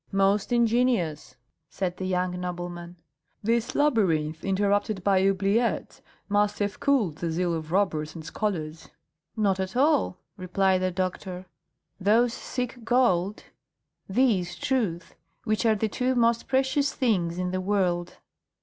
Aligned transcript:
"Most 0.11 0.51
ingenious!" 0.51 1.35
said 1.69 1.97
the 1.97 2.07
young 2.07 2.39
nobleman. 2.41 2.95
"This 3.43 3.75
labyrinth, 3.75 4.43
interrupted 4.43 5.03
by 5.03 5.21
oubliettes, 5.21 6.01
must 6.27 6.57
have 6.57 6.79
cooled 6.79 7.17
the 7.17 7.29
zeal 7.29 7.53
of 7.53 7.71
robbers 7.71 8.15
and 8.15 8.25
scholars." 8.25 8.89
"Not 9.37 9.59
at 9.59 9.75
all," 9.75 10.17
replied 10.37 10.81
the 10.81 10.89
doctor. 10.89 11.45
"Those 11.99 12.33
seek 12.33 12.83
gold, 12.83 13.43
these 14.09 14.55
truth, 14.55 15.13
which 15.43 15.67
are 15.67 15.75
the 15.75 15.87
two 15.87 16.15
most 16.15 16.47
precious 16.47 16.95
things 16.95 17.37
in 17.37 17.51
the 17.51 17.61
world." 17.61 18.17